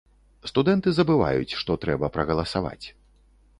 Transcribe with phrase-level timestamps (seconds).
[0.51, 2.85] Студэнты забываюць, што трэба прагаласаваць.